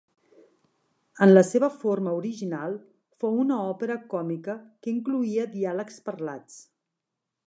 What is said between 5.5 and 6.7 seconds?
diàlegs parlats.